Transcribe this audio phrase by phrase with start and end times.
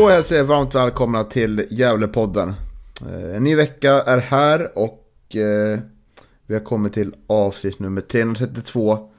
[0.00, 2.54] Då hälsar jag varmt välkomna till Gävlepodden.
[3.10, 5.78] Eh, En ny vecka är här och eh,
[6.46, 9.10] vi har kommit till avsnitt nummer 332.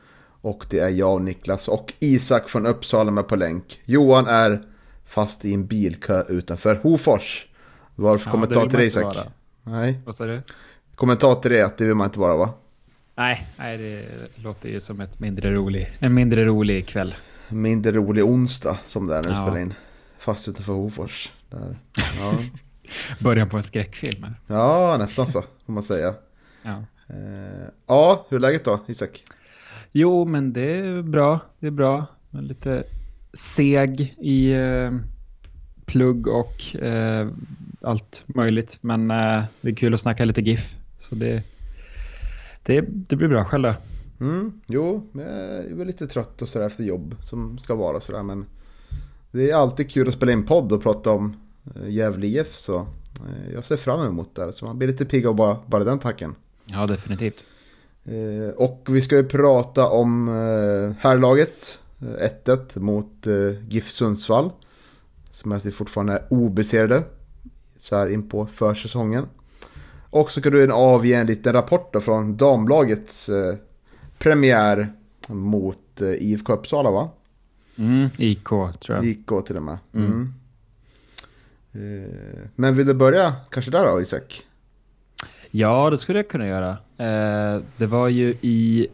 [0.42, 3.82] Och det är jag, Niklas och Isak från Uppsala med på länk.
[3.86, 4.62] Johan är
[5.06, 7.46] fast i en bilkö utanför Hofors.
[7.96, 9.04] Varför Ja, kommentar till inte Isak?
[9.04, 9.26] vara.
[9.64, 10.42] Nej, Vad sa du?
[10.96, 12.50] kommentar till det att det vill man inte vara va?
[13.16, 14.04] Nej, nej, det
[14.44, 17.16] låter ju som ett mindre rolig, en mindre rolig kväll.
[17.50, 19.42] Mindre rolig onsdag som det är när vi Ja.
[19.46, 19.74] spelar in.
[20.22, 21.32] Fast utanför Hofors.
[21.50, 21.78] Där.
[22.18, 22.40] Ja.
[23.20, 24.26] Början på en skräckfilm.
[24.48, 26.14] ja, nästan så får man säga.
[26.64, 26.84] Ja.
[27.08, 29.24] Eh, ja, hur är läget då Isak?
[29.92, 31.40] Jo, men det är bra.
[31.60, 32.06] Det är bra.
[32.30, 32.84] Men lite
[33.34, 34.92] seg i eh,
[35.86, 37.28] plugg och eh,
[37.82, 38.78] allt möjligt.
[38.82, 40.76] Men eh, det är kul att snacka lite GIF.
[41.00, 41.44] Så det,
[42.64, 43.76] det, det blir bra själv då.
[44.26, 48.24] Mm, jo, jag är väl lite trött och sådär efter jobb som ska vara sådär
[48.24, 48.46] men
[49.32, 51.36] det är alltid kul att spela in podd och prata om
[51.76, 55.28] eh, Gävle IF så eh, jag ser fram emot det så man blir lite pigg
[55.28, 56.36] av bara, bara den tacken.
[56.66, 57.46] Ja, definitivt.
[58.04, 60.28] Eh, och vi ska ju prata om
[61.00, 63.28] herrlaget, eh, 1-1 mot
[63.70, 64.52] GIF Sundsvall
[65.32, 67.04] som att vi fortfarande är obesegrade
[67.78, 69.26] så här in på försäsongen.
[70.10, 73.30] Och så ska du avge en liten rapport då från damlagets
[74.18, 74.94] premiär
[75.28, 77.10] mot IFK Uppsala va?
[77.78, 79.06] Mm, IK tror jag.
[79.06, 79.78] IK till och med.
[79.94, 80.06] Mm.
[80.06, 80.34] Mm.
[81.74, 84.46] Eh, men vill du börja kanske där då Isak?
[85.52, 86.70] Ja, det skulle jag kunna göra.
[86.98, 88.88] Eh, det var ju i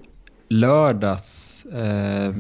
[0.48, 2.34] lördags eh,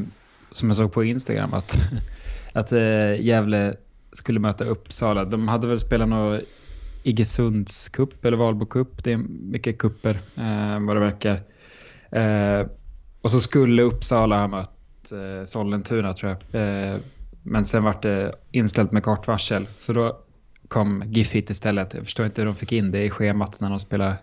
[0.51, 1.77] som jag såg på Instagram att,
[2.53, 3.75] att eh, Gävle
[4.11, 5.25] skulle möta Uppsala.
[5.25, 6.41] De hade väl spelat någon
[7.03, 9.03] Iggesunds cup eller Valbo cup.
[9.03, 9.17] Det är
[9.51, 11.41] mycket kupper eh, vad det verkar.
[13.21, 14.76] Och så skulle Uppsala ha mött
[15.11, 16.61] eh, Sollentuna tror jag.
[16.61, 16.99] Eh,
[17.43, 19.67] men sen var det inställt med kort varsel.
[19.79, 20.17] Så då
[20.67, 21.93] kom GIF hit istället.
[21.93, 24.15] Jag förstår inte hur de fick in det i schemat när de spelar.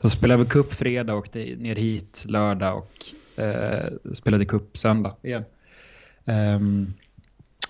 [0.00, 5.44] De spelade cup fredag och åkte ner hit lördag och eh, spelade cup söndag igen.
[6.24, 6.92] Ehm,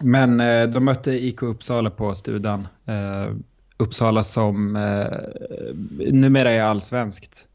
[0.01, 2.69] men eh, de mötte IK Uppsala på Studan.
[2.87, 3.29] Eh,
[3.77, 5.07] Uppsala som eh,
[6.13, 7.47] numera är allsvenskt.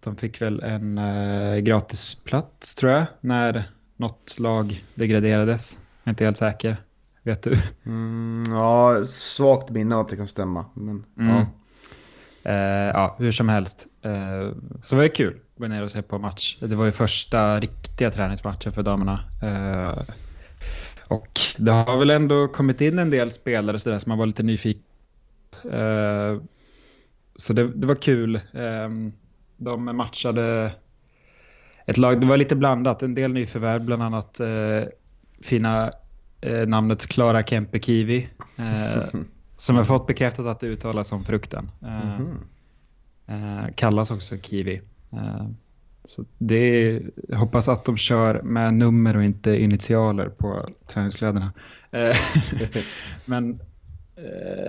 [0.00, 5.78] De fick väl en eh, gratisplats tror jag när något lag degraderades.
[6.02, 6.76] Jag är inte helt säker.
[7.22, 7.58] Vet du?
[7.86, 10.64] Mm, ja, svagt minne att det kan stämma.
[10.74, 11.36] Men, Mm.
[11.36, 11.46] ja.
[12.50, 13.86] Eh, ja, hur som helst.
[14.02, 14.50] Eh,
[14.82, 16.56] så var det kul att gå ner och se på match.
[16.60, 19.20] Det var ju första riktiga träningsmatchen för damerna.
[19.42, 20.02] Eh,
[21.08, 24.26] och det har väl ändå kommit in en del spelare så där, som man var
[24.26, 24.82] lite nyfiken
[25.64, 26.40] eh,
[27.36, 28.34] Så det, det var kul.
[28.36, 28.88] Eh,
[29.56, 30.72] de matchade
[31.86, 33.02] ett lag, det var lite blandat.
[33.02, 34.82] En del nyförvärv, bland annat eh,
[35.40, 35.92] fina
[36.40, 38.28] eh, namnet Klara Kempe Kiwi.
[38.58, 39.20] Eh,
[39.56, 41.70] som jag fått bekräftat att det uttalas som frukten.
[41.80, 42.38] Mhm.
[43.26, 44.80] eh, kallas också kiwi.
[46.04, 51.52] Så det är, jag hoppas att de kör med nummer och inte initialer på träningskläderna.
[53.24, 53.60] Men,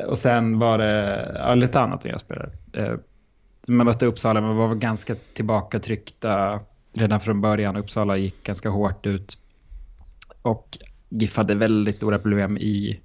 [0.08, 2.52] och sen var det ja, lite annat jag spelade.
[3.68, 6.60] Man mötte Uppsala men var ganska tillbakatryckta
[6.94, 7.76] redan från början.
[7.76, 9.38] Uppsala gick ganska hårt ut.
[10.42, 10.78] Och
[11.10, 13.00] GIF hade väldigt stora problem i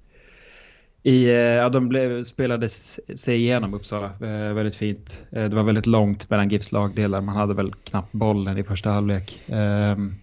[1.07, 5.21] i, eh, ja, de blev, spelade sig igenom Uppsala eh, väldigt fint.
[5.31, 7.21] Eh, det var väldigt långt mellan GIFs lagdelar.
[7.21, 9.39] Man hade väl knappt bollen i första halvlek.
[9.49, 10.15] Ehm,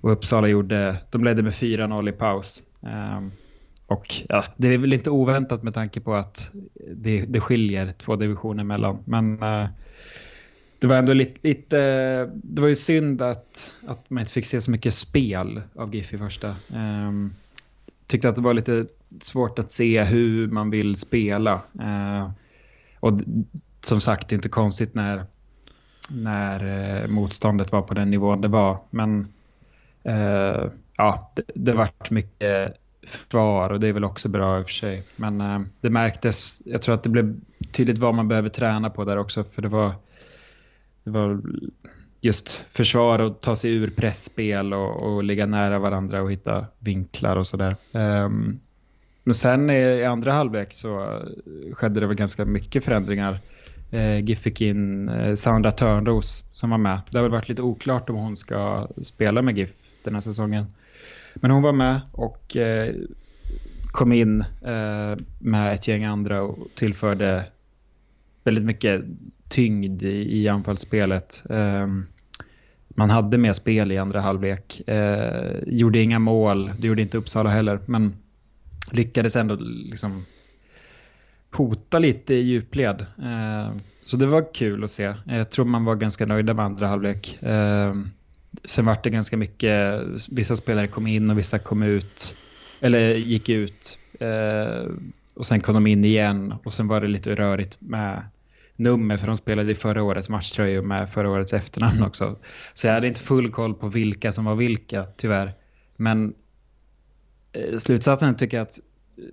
[0.00, 2.62] och Uppsala gjorde, de ledde med 4-0 i paus.
[2.82, 3.30] Ehm,
[3.86, 6.50] och ja, det är väl inte oväntat med tanke på att
[6.94, 8.98] det, det skiljer två divisioner mellan.
[9.04, 9.68] Men eh,
[10.84, 11.76] det var ändå lite, lite,
[12.34, 16.12] det var ju synd att, att man inte fick se så mycket spel av GIF
[16.12, 16.54] i första.
[16.74, 17.34] Um,
[18.06, 18.86] tyckte att det var lite
[19.20, 21.60] svårt att se hur man vill spela.
[21.80, 22.30] Uh,
[23.00, 23.20] och
[23.80, 25.24] som sagt, det är inte konstigt när,
[26.08, 26.64] när
[27.02, 28.78] uh, motståndet var på den nivån det var.
[28.90, 29.28] Men
[30.08, 32.76] uh, ja, det, det vart mycket
[33.06, 35.02] försvar och det är väl också bra i och för sig.
[35.16, 37.40] Men ehm, det märktes, jag tror att det blev
[37.72, 39.94] tydligt vad man behöver träna på där också för det var,
[41.04, 41.40] det var
[42.20, 47.36] just försvar och ta sig ur pressspel och, och ligga nära varandra och hitta vinklar
[47.36, 47.76] och sådär.
[47.92, 48.60] Um,
[49.24, 53.38] men sen i, i andra halvlek så eh, skedde det väl ganska mycket förändringar.
[53.90, 57.00] Eh, GIF fick in eh, Sandra Törnros som var med.
[57.10, 59.70] Det har väl varit lite oklart om hon ska spela med GIF
[60.02, 60.66] den här säsongen.
[61.34, 62.94] Men hon var med och eh,
[63.86, 67.44] kom in eh, med ett gäng andra och tillförde
[68.44, 69.04] väldigt mycket
[69.54, 71.42] tyngd i, i anfallsspelet.
[71.50, 72.06] Ehm,
[72.88, 74.88] man hade mer spel i andra halvlek.
[74.88, 78.16] Eh, gjorde inga mål, det gjorde inte Uppsala heller, men
[78.92, 80.24] lyckades ändå liksom
[81.50, 83.00] hota lite i djupled.
[83.00, 85.14] Eh, så det var kul att se.
[85.26, 87.42] Jag tror man var ganska nöjda med andra halvlek.
[87.42, 87.94] Eh,
[88.64, 92.36] sen var det ganska mycket, vissa spelare kom in och vissa kom ut,
[92.80, 93.98] eller gick ut.
[94.20, 94.90] Eh,
[95.34, 98.22] och sen kom de in igen och sen var det lite rörigt med
[98.76, 102.36] nummer för de spelade i förra årets matchtröjor med förra årets efternamn också.
[102.74, 105.52] Så jag hade inte full koll på vilka som var vilka tyvärr.
[105.96, 106.34] Men
[107.52, 108.78] eh, slutsatsen tycker jag att
[109.18, 109.24] eh,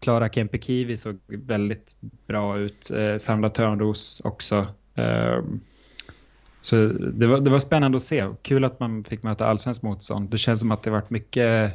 [0.00, 1.96] Klara Kempekivi såg väldigt
[2.26, 2.90] bra ut.
[2.90, 4.66] Eh, Sandra Törnros också.
[4.94, 5.42] Eh,
[6.60, 8.28] så det var, det var spännande att se.
[8.42, 10.30] Kul att man fick möta allsvensk motstånd.
[10.30, 11.72] Det känns som att det varit mycket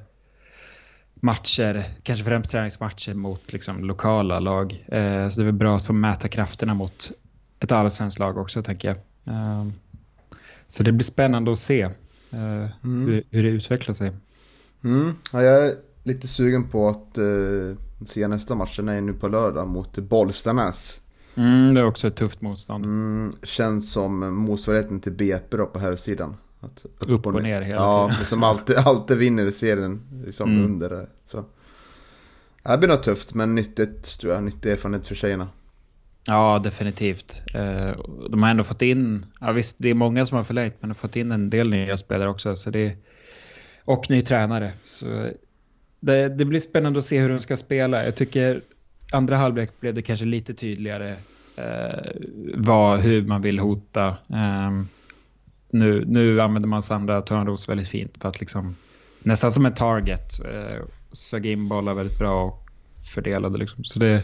[1.21, 4.85] matcher, kanske främst träningsmatcher mot liksom, lokala lag.
[4.87, 7.11] Eh, så det är bra att få mäta krafterna mot
[7.59, 8.97] ett allsvenskt lag också, tänker jag.
[9.35, 9.67] Eh,
[10.67, 11.81] så det blir spännande att se
[12.31, 13.07] eh, mm.
[13.07, 14.11] hur, hur, det utvecklar sig.
[14.83, 15.13] Mm.
[15.31, 18.77] Ja, jag är lite sugen på att eh, se nästa match.
[18.77, 21.01] Den är nu på lördag mot Bollstanäs.
[21.35, 22.85] Mm, det är också ett tufft motstånd.
[22.85, 26.35] Mm, känns som motsvarigheten till BP då på här sidan.
[26.61, 28.21] Att, upp, upp och ner hela ja, tiden.
[28.21, 30.65] Ja, som alltid, alltid vinner serien liksom mm.
[30.65, 31.07] under.
[31.25, 31.45] Så.
[32.63, 34.43] Det blir nog tufft, men nyttigt tror jag.
[34.43, 35.47] Nyttig erfarenhet för tjejerna.
[36.25, 37.41] Ja, definitivt.
[37.53, 37.91] Eh,
[38.29, 40.95] de har ändå fått in, ja visst det är många som har förlängt, men de
[40.95, 42.55] har fått in en del nya spelare också.
[42.55, 42.95] Så det,
[43.85, 44.71] och ny tränare.
[44.85, 45.29] Så
[45.99, 48.05] det, det blir spännande att se hur de ska spela.
[48.05, 48.61] Jag tycker
[49.11, 51.15] andra halvlek blev det kanske lite tydligare
[51.55, 52.11] eh,
[52.55, 54.07] vad, hur man vill hota.
[54.29, 54.71] Eh,
[55.71, 58.75] nu, nu använder man Sandra Törnros väldigt fint för att liksom
[59.19, 60.39] nästan som en target.
[60.45, 60.77] Eh,
[61.11, 62.69] sög in bollar väldigt bra och
[63.13, 63.83] fördelade liksom.
[63.83, 64.23] Så det,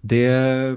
[0.00, 0.76] det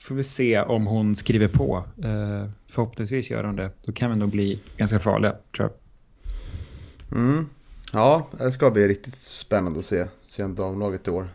[0.00, 1.84] får vi se om hon skriver på.
[2.02, 3.70] Eh, förhoppningsvis gör hon det.
[3.84, 7.18] Då kan vi nog bli ganska farliga tror jag.
[7.18, 7.48] Mm.
[7.92, 10.06] Ja, det ska bli riktigt spännande att se.
[10.28, 11.28] Se en damlaget i år.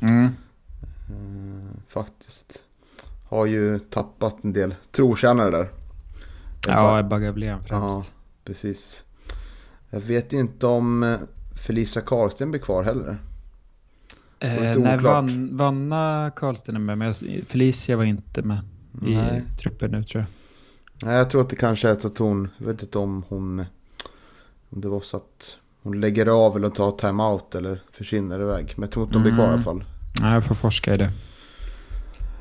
[0.00, 0.24] Mm.
[0.24, 2.62] Eh, faktiskt.
[3.28, 5.68] Har ju tappat en del trotjänare där.
[6.66, 8.08] Ja, Ebba Gablén främst.
[8.08, 8.14] Ja,
[8.44, 9.02] precis.
[9.90, 11.18] Jag vet inte om eh,
[11.54, 13.18] Felicia Karlsten blir kvar heller.
[14.38, 17.14] Eh, nej, Van, Vanna Karlsten är med, men
[17.46, 18.58] Felicia var inte med
[19.06, 19.42] i nej.
[19.62, 20.28] truppen nu tror jag.
[21.08, 23.64] Nej, jag tror att det kanske är så att hon, jag vet inte om hon,
[24.70, 28.72] om det var så att hon lägger av eller tar timeout eller försvinner iväg.
[28.76, 29.64] Men jag tror inte hon blir kvar i alla mm.
[29.64, 29.84] fall.
[30.20, 31.10] Nej, jag får forska i det.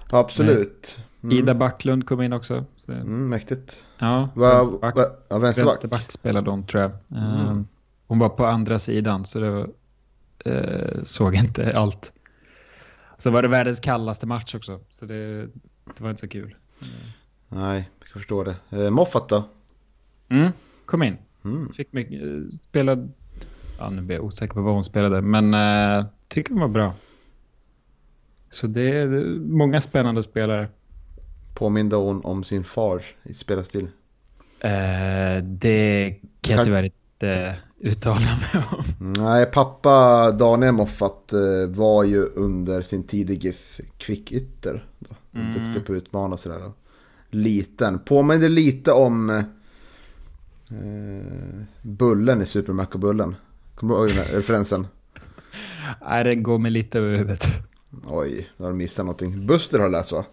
[0.09, 0.99] Absolut.
[1.23, 1.37] Mm.
[1.37, 2.65] Ida Backlund kom in också.
[2.87, 3.87] Mm, mäktigt.
[3.97, 5.73] Ja, va, vänsterback, va, ja, vänsterback.
[5.73, 6.91] vänsterback spelade hon tror jag.
[7.11, 7.47] Mm.
[7.47, 7.67] Um,
[8.07, 9.69] hon var på andra sidan så det var,
[10.47, 12.11] uh, såg inte allt.
[13.17, 14.79] Så var det världens kallaste match också.
[14.91, 15.41] Så det,
[15.85, 16.55] det var inte så kul.
[17.49, 18.55] Nej, jag kan förstå det.
[18.69, 19.43] Eh, Moffat då?
[20.29, 20.51] Mm,
[20.85, 21.17] kom in.
[21.43, 21.73] Mm.
[21.73, 23.09] Fick mycket, uh, spelade,
[23.79, 26.93] ja nu blir jag osäker på vad hon spelade, men uh, tycker hon var bra.
[28.51, 29.07] Så det är
[29.39, 30.67] många spännande spelare.
[31.63, 33.87] Påminde hon om sin far i spelarstil?
[34.59, 39.13] Eh, det kan jag tyvärr inte uttala mig om.
[39.13, 44.85] Nej, pappa Daniel Moffat eh, var ju under sin tid i GIF kvickytter.
[45.33, 45.53] Mm.
[45.53, 46.59] Duktig på att utmana och sådär.
[46.59, 46.73] Då.
[47.29, 47.99] Liten.
[47.99, 49.43] Påminner lite om eh,
[51.81, 53.35] Bullen i Super Mac-bullen.
[53.75, 54.87] Kommer du ihåg den här referensen?
[56.07, 57.45] Nej, den går mig lite över huvudet.
[58.05, 59.47] Oj, då har du missat någonting.
[59.47, 60.25] Buster har läst va?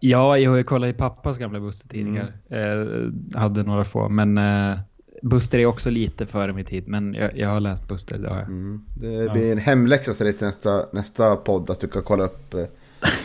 [0.00, 2.32] Ja, jag kollade i pappas gamla Buster-tidningar.
[2.48, 3.12] Mm.
[3.32, 4.78] Eh, hade några få, men eh,
[5.22, 6.88] Buster är också lite före min tid.
[6.88, 8.46] Men jag, jag har läst Buster, det har jag.
[8.46, 8.84] Mm.
[8.94, 9.52] Det blir ja.
[9.52, 12.64] en hemläxa till nästa, nästa podd att du kan kolla upp eh,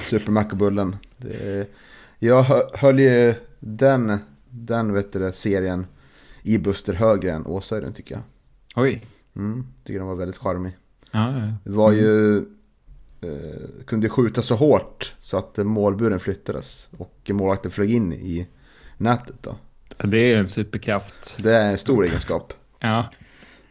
[0.10, 0.96] Super Macabullen.
[2.20, 4.18] Jag höll ju den,
[4.50, 5.86] den vet du, serien
[6.44, 8.24] i Buster högre än Åsa i den tycker jag.
[8.76, 9.06] Oj.
[9.36, 10.78] Mm, tycker den var väldigt charmig.
[11.12, 11.54] Ja, ja.
[11.64, 12.44] Det var ju eh,
[13.86, 18.48] kunde skjuta så hårt så att målburen flyttades och målvakten flög in i
[18.98, 19.36] nätet.
[19.42, 19.56] Då.
[20.08, 21.44] Det är en superkraft.
[21.44, 22.54] Det är en stor egenskap.
[22.80, 23.06] Ja.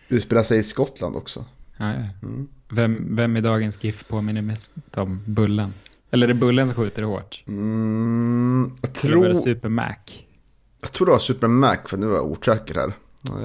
[0.08, 1.44] Utspelar sig i Skottland också.
[1.76, 2.28] Ja, Ja, ja.
[2.68, 5.72] Vem, vem i dagens GIF påminner mest om Bullen?
[6.10, 7.44] Eller är det Bullen som skjuter hårt?
[7.48, 9.94] Mm, jag, Eller var det tror, Super Mac?
[10.80, 12.92] jag tror det var Super Mac, för nu var jag osäker här.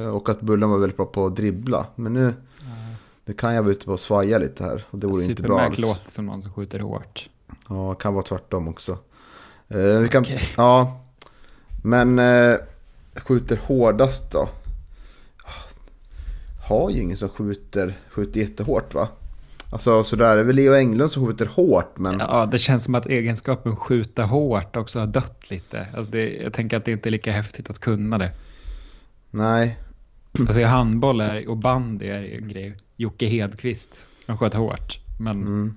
[0.02, 1.86] Eh, Och att Bullen var väldigt bra på att dribbla.
[1.96, 2.34] Men nu,
[3.30, 4.86] nu kan jag vara ute på att svaja lite här.
[4.90, 5.80] Och det vore inte bra alls.
[5.80, 7.30] låter som någon som skjuter hårt.
[7.70, 8.98] Ja, kan vara tvärtom också.
[9.68, 10.54] Eh, vi kan, Okej.
[10.58, 11.02] Ja,
[11.84, 12.56] men eh,
[13.16, 14.50] skjuter hårdast då?
[16.68, 19.08] Har ju ingen som skjuter, skjuter jättehårt va?
[19.72, 22.20] Alltså sådär, det är väl Leo Englund som skjuter hårt men...
[22.20, 25.88] Ja, det känns som att egenskapen skjuta hårt också har dött lite.
[25.96, 28.32] Alltså det, jag tänker att det inte är lika häftigt att kunna det.
[29.32, 29.78] Nej,
[30.40, 32.76] Alltså handboll är, och bandy är en grej.
[33.00, 35.00] Jocke Hedqvist, han sköt hårt.
[35.20, 35.76] Men, mm.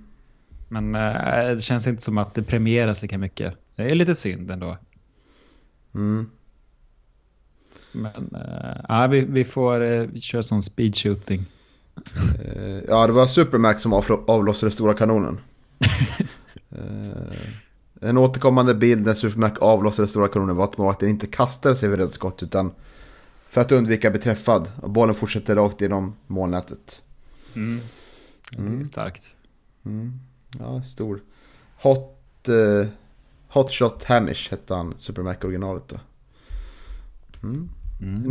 [0.69, 3.55] men eh, det känns inte som att det premieras lika mycket.
[3.77, 4.79] Det är lite synd ändå.
[5.95, 6.31] Mm.
[7.93, 8.37] Men
[8.89, 11.47] ja, vi, vi får eh, köra som speed shooting.
[12.89, 15.41] Ja, det var Supermax som avlo- avlossade stora kanonen.
[18.01, 21.99] en återkommande bild när Supermax avlossade stora kanonen var att målvakten inte kastade sig vid
[21.99, 22.71] rätt skott utan
[23.51, 24.71] för att undvika att bli träffad.
[24.77, 27.03] Och bollen fortsätter rakt genom målnätet.
[27.55, 29.23] Det är starkt.
[29.87, 30.13] Mm.
[30.59, 31.21] Ja, stor.
[31.83, 32.89] Hot, eh,
[33.49, 35.97] Hot Shot Hamish hette han, Supermac originalet då.
[37.43, 37.69] Mm.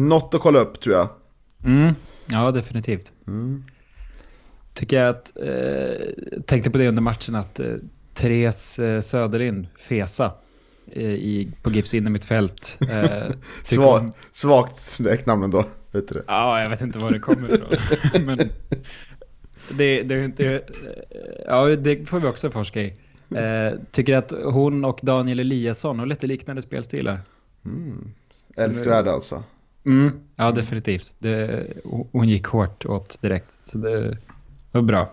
[0.08, 1.10] Något att kolla upp tror jag.
[1.64, 1.94] Mm.
[2.26, 3.14] Ja, definitivt.
[3.28, 3.64] Mm.
[4.74, 7.74] Tycker jag att, eh, tänkte på det under matchen att eh,
[8.14, 10.32] Therese eh, Söderlind, Fesa,
[10.92, 12.78] eh, i, på Gips innermittfält.
[12.80, 12.88] Eh,
[13.64, 16.24] tycker Sva, hon- svagt smeknamn ändå, vet du det?
[16.28, 18.26] Ja, jag vet inte var det kommer ifrån.
[18.26, 18.50] Men
[19.72, 20.70] det, det, det,
[21.46, 22.94] ja, det får vi också forska i.
[23.36, 27.20] Eh, tycker att hon och Daniel Eliasson har lite liknande spelstilar.
[28.58, 29.44] Älskvärd alltså.
[29.86, 31.16] Mm, ja, definitivt.
[31.20, 31.68] Det,
[32.12, 33.58] hon gick hårt åt direkt.
[33.64, 34.18] Så det
[34.72, 35.12] var bra.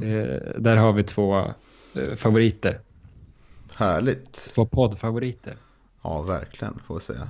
[0.00, 1.38] Det, där har vi två
[1.94, 2.80] eh, favoriter.
[3.76, 4.32] Härligt.
[4.54, 5.56] Två poddfavoriter.
[6.02, 7.28] Ja, verkligen, får jag säga.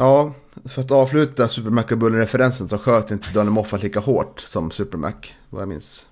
[0.00, 0.32] Ja,
[0.64, 5.14] för att avsluta Supermac och Bullen-referensen så sköt inte Daniel Moffat lika hårt som Supermac,
[5.50, 6.06] vad jag minns.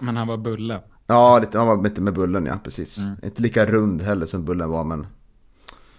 [0.00, 0.80] Men han var bulle.
[1.06, 2.98] Ja, lite, han var lite med Bullen, ja, precis.
[2.98, 3.16] Mm.
[3.22, 5.06] Inte lika rund heller som Bullen var, men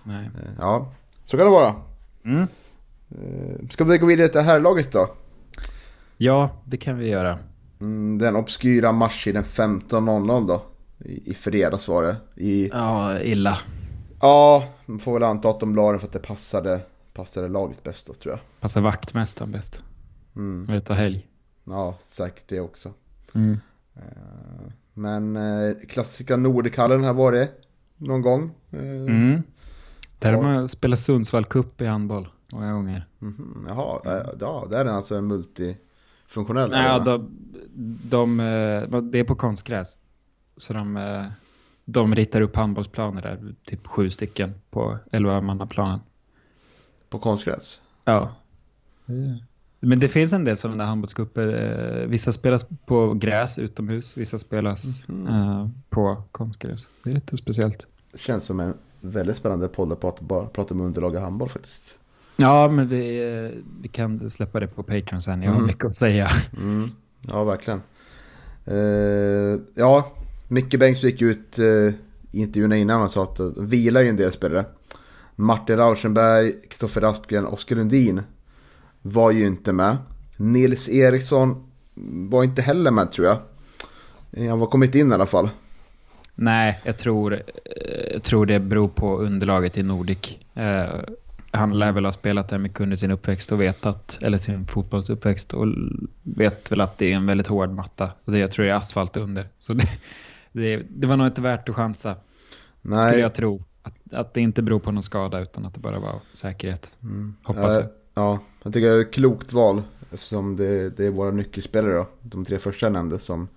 [0.04, 0.26] Nej.
[0.26, 0.92] eh, ja,
[1.26, 1.76] så kan det vara.
[2.26, 2.48] Mm.
[3.10, 5.10] Eh, Ska vi gå vidare till herrlaget då?
[6.18, 7.40] Ja, det kan vi göra.
[7.80, 10.62] Mm, den obskyra matchen 15.00 då.
[11.06, 12.16] I, I fredags var det.
[12.36, 13.58] I, Ja, illa.
[14.22, 16.80] ja, man får väl anta att de la den för att det passade,
[17.14, 18.40] passade laget bäst då tror jag.
[18.60, 19.80] Passar vaktmästaren bäst.
[20.36, 20.78] Mm.
[20.78, 21.28] Och ta helg.
[21.64, 22.94] Ja, säkert det också.
[23.34, 23.58] Mm.
[24.94, 27.50] Men eh, klassiska Nordikallen här var det
[27.98, 28.52] någon gång.
[28.72, 29.44] Eh, Mm.
[30.20, 33.06] Där har man spelat Sundsvall Cup i handboll många gånger.
[33.20, 36.70] mhm, jaha, eh, ja, där är den alltså en multifunktionell.
[36.70, 37.04] Nej, arena.
[37.06, 37.30] de,
[38.10, 39.98] de, eh, det är på konstgräs.
[40.58, 41.26] Så de, eh,
[41.86, 46.00] de ritar upp handbollsplaner där, typ sju stycken på 11-mannaplanen.
[47.12, 47.82] På konstgräs.
[48.06, 48.36] Ja.
[49.80, 51.48] Men det finns en del sådana där handbollscuper.
[52.02, 56.88] Eh, vissa spelas på gräs utomhus, vissa spelas eh, på konstgräs.
[57.04, 57.88] Det är lite speciellt.
[58.12, 61.50] Det känns som en väldigt spännande podd att prata, bara prata om underlag i handboll
[61.50, 62.00] faktiskt.
[62.38, 65.42] Ja, men vi, eh, vi kan släppa det på Patreon sen.
[65.42, 66.30] Jag har mycket att säga.
[66.58, 66.92] Mm.
[67.22, 67.82] Ja, verkligen.
[68.66, 70.12] Eh, ja,
[70.48, 71.96] Micke Bengtsson gick ut eh, i
[72.32, 74.66] intervjun innan och sa att de vilar ju en del spelare.
[75.42, 78.22] Martin Rauschenberg, Kristoffer Aspgren, Oskar Lundin
[79.02, 79.98] var ju inte med.
[80.38, 81.72] Nils Eriksson
[82.30, 83.38] var inte heller med tror jag.
[84.50, 85.50] Han var kommit in i alla fall.
[86.36, 90.38] Nej, jag tror, eh, jag tror det beror på underlaget i Nordic.
[90.54, 91.00] Eh,
[91.52, 94.68] han lär väl ha spelat där mycket under sin uppväxt och vet att, eller sin
[94.68, 95.68] fotbollsuppväxt och
[96.24, 98.12] vet väl att det är en väldigt hård matta.
[98.26, 99.48] Och det, jag tror det är asfalt under.
[99.58, 99.90] Så det,
[100.52, 102.16] det, det var nog inte värt att chansa,
[102.80, 103.64] skulle Nej, jag tro.
[103.82, 106.92] Att, att det inte beror på någon skada utan att det bara var säkerhet.
[107.44, 107.90] Hoppas eh, jag.
[108.14, 109.84] ja, jag tycker det är ett klokt val.
[110.12, 112.08] Eftersom det, det är våra nyckelspelare då.
[112.22, 113.48] De tre första jag nämnde som,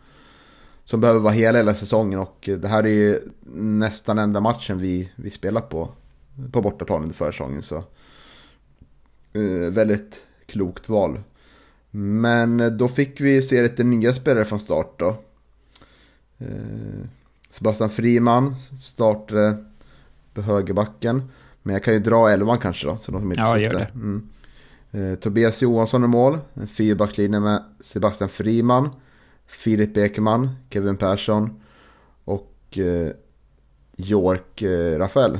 [0.84, 2.20] som behöver vara hela hela säsongen.
[2.20, 3.20] Och det här är ju
[3.56, 5.88] nästan enda matchen vi, vi spelar på.
[6.52, 7.62] På bortaplan under försäsongen.
[7.62, 7.76] Så
[9.32, 11.20] eh, väldigt klokt val.
[11.90, 15.16] Men då fick vi se lite nya spelare från start då.
[16.38, 17.06] Eh,
[17.50, 19.64] Sebastian Friman startade
[20.34, 21.22] på högerbacken.
[21.62, 22.96] Men jag kan ju dra elvan kanske då.
[22.96, 23.90] Så de som inte Ja, sitter.
[23.94, 24.28] Mm.
[24.90, 26.38] Eh, Tobias Johansson i mål.
[26.54, 28.90] En fyrbackslinje med Sebastian Friman.
[29.46, 31.60] Filip Ekman, Kevin Persson
[32.24, 33.10] och eh,
[33.96, 35.38] York eh, Rafael.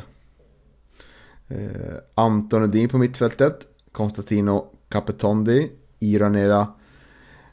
[1.49, 3.67] Eh, Anton Edin på mittfältet.
[3.93, 5.71] Konstantino Capetondi.
[5.99, 6.69] Ironera,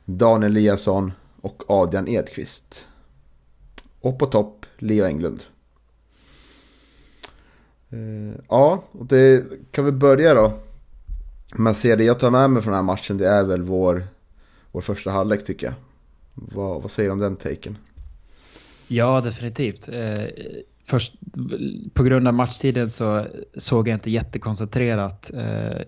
[0.05, 2.88] Daniel Eliasson och Adrian Edqvist.
[4.01, 5.43] Och på topp, Leo Englund.
[7.91, 10.53] Eh, ja, och det kan vi börja då.
[11.55, 14.07] Man ser det jag tar med mig från den här matchen, det är väl vår,
[14.71, 15.75] vår första halvlek tycker jag.
[16.33, 17.77] Vad, vad säger du om den taken?
[18.88, 19.89] Ja, definitivt.
[19.91, 20.25] Eh,
[20.83, 21.13] först,
[21.93, 25.81] på grund av matchtiden så såg jag inte jättekoncentrerat eh,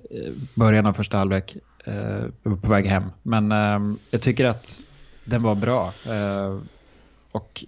[0.54, 3.04] början av första halvlek eh, på väg hem.
[3.24, 4.80] Men eh, jag tycker att
[5.26, 5.94] den var bra.
[6.08, 6.60] Eh,
[7.32, 7.64] och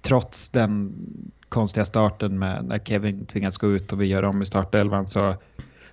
[0.00, 0.92] trots den
[1.52, 5.36] konstiga starten med när Kevin tvingas gå ut och vi gör om i startelvan så,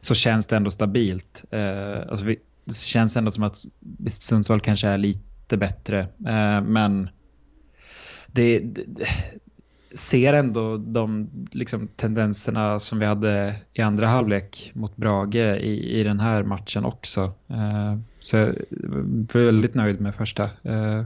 [0.01, 1.43] så känns det ändå stabilt.
[1.51, 3.65] Eh, alltså vi, det känns ändå som att
[4.07, 5.99] Sundsvall kanske är lite bättre.
[6.27, 7.09] Eh, men
[8.27, 9.07] det, det,
[9.93, 16.03] ser ändå de liksom, tendenserna som vi hade i andra halvlek mot Brage i, i
[16.03, 17.33] den här matchen också.
[17.47, 20.43] Eh, så jag är väldigt nöjd med första.
[20.63, 21.03] Eh,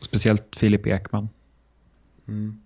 [0.00, 1.28] speciellt Filip Ekman.
[2.28, 2.60] Mm.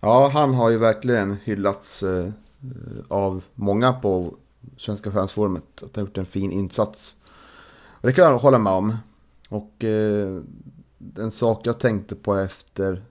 [0.00, 2.30] Ja, han har ju verkligen hyllats eh,
[3.08, 4.34] av många på
[4.76, 5.64] Svenska fansforumet.
[5.74, 7.16] Att han har gjort en fin insats.
[7.72, 8.96] Och det kan jag hålla med om.
[9.48, 10.40] Och eh,
[11.18, 13.02] en sak jag tänkte på efter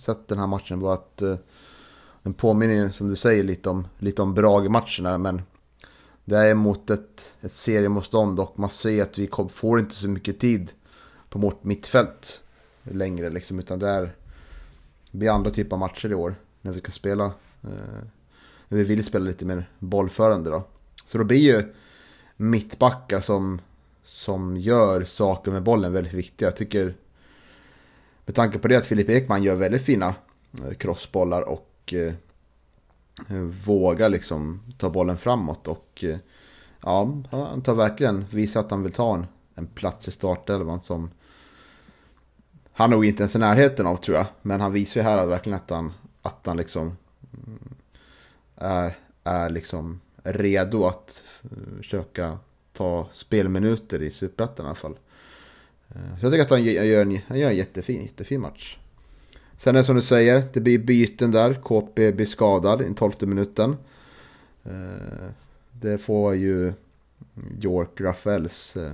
[0.00, 1.36] sett den här matchen var att eh,
[2.22, 5.18] den påminner som du säger lite om, lite om Brage-matcherna.
[5.18, 5.42] Men
[6.24, 10.08] det är mot ett, ett seriemotstånd och man ser att vi kom, får inte så
[10.08, 10.72] mycket tid
[11.28, 12.42] på vårt mittfält
[12.82, 13.30] längre.
[13.30, 14.16] Liksom, utan det är
[15.12, 17.24] det blir andra typer av matcher i år när vi ska spela.
[17.62, 18.04] Eh,
[18.68, 20.64] när vi vill spela lite mer bollförande då.
[21.06, 21.74] Så då blir ju
[22.36, 23.60] mittbackar som,
[24.02, 26.48] som gör saker med bollen väldigt viktiga.
[26.48, 26.94] Jag tycker
[28.26, 30.14] med tanke på det att Filip Ekman gör väldigt fina
[30.64, 32.14] eh, crossbollar och eh,
[33.66, 35.68] vågar liksom ta bollen framåt.
[35.68, 36.16] Och eh,
[36.82, 41.10] ja, han tar verkligen, visar att han vill ta en, en plats i startelvan som
[42.72, 44.26] han nog inte ens i närheten av tror jag.
[44.42, 46.96] Men han visar ju här verkligen att han, att han liksom
[47.46, 47.74] mm,
[48.56, 52.38] är, är liksom redo att mm, försöka
[52.72, 54.96] ta spelminuter i Superettan i alla fall.
[55.88, 58.76] Eh, så jag tycker att han gör en, han gör en jättefin, jättefin match.
[59.56, 61.54] Sen är det som du säger, det blir byten där.
[61.54, 63.76] KP blir skadad i tolfte minuten.
[64.64, 65.30] Eh,
[65.72, 66.72] det får ju
[67.60, 68.92] York Rafaels eh,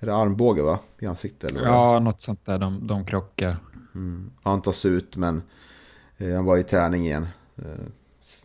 [0.00, 0.78] är det armbåge va?
[0.98, 1.64] I ansiktet eller?
[1.64, 2.58] Ja, något sånt där.
[2.58, 3.56] De, de krockar.
[3.94, 4.30] Mm.
[4.42, 5.42] Han tas ut men
[6.16, 7.64] eh, han var i träning igen eh,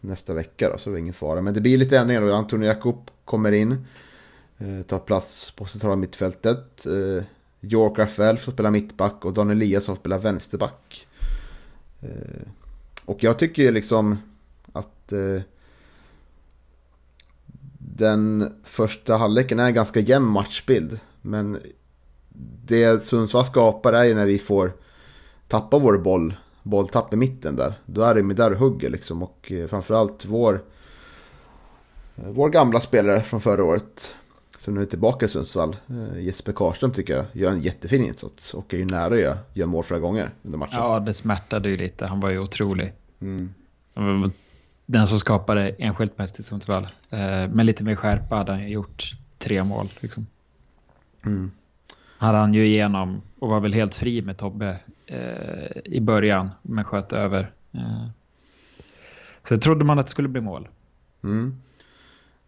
[0.01, 1.41] nästa vecka då, så det var ingen fara.
[1.41, 2.33] Men det blir lite ändringar då.
[2.33, 3.85] Antonio Jakob kommer in.
[4.57, 6.85] Eh, tar plats på centrala mittfältet.
[6.85, 7.23] Eh,
[7.61, 11.07] York Rafael får spela mittback och Daniel Eliasson får spela vänsterback.
[12.01, 12.47] Eh,
[13.05, 14.17] och jag tycker liksom
[14.73, 15.41] att eh,
[17.77, 20.99] den första halvleken är en ganska jämn matchbild.
[21.25, 21.59] Men
[22.65, 24.73] det Sundsvall skapar är ju när vi får
[25.47, 26.33] tappa vår boll,
[26.63, 27.73] bolltapp i mitten där.
[27.85, 29.23] Då är det med där och hugger liksom.
[29.23, 30.63] Och eh, framförallt vår,
[32.15, 34.15] eh, vår gamla spelare från förra året.
[34.57, 35.75] Som nu är tillbaka i Sundsvall.
[35.89, 38.53] Eh, Jesper Karlström tycker jag gör en jättefin insats.
[38.53, 40.77] Och är ju nära att göra, göra mål flera gånger under matchen.
[40.77, 42.05] Ja, det smärtade ju lite.
[42.05, 42.93] Han var ju otrolig.
[43.21, 43.53] Mm.
[44.85, 46.87] Den som skapade enskilt mest i Sundsvall.
[47.49, 49.89] Med lite mer skärpa hade han gjort tre mål.
[49.99, 50.27] Liksom.
[51.25, 51.51] Mm.
[52.17, 57.13] Han ju igenom och var väl helt fri med Tobbe eh, i början, men sköt
[57.13, 57.51] över.
[57.71, 58.07] Eh.
[59.47, 60.67] Så trodde man att det skulle bli mål.
[61.23, 61.61] Mm.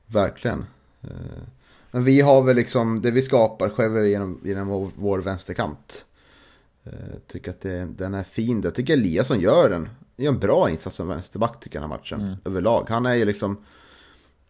[0.06, 0.66] Verkligen.
[1.02, 1.10] Eh.
[1.92, 6.06] Men vi har väl liksom, det vi skapar själva genom, genom vår, vår vänsterkant.
[6.84, 6.92] Eh,
[7.28, 8.62] tycker att det, den är fin.
[8.64, 11.98] Jag tycker Eliasson gör en, gör en bra insats som vänsterback tycker jag den här
[11.98, 12.22] matchen.
[12.22, 12.36] Mm.
[12.46, 12.86] Överlag.
[12.90, 13.58] Han är ju liksom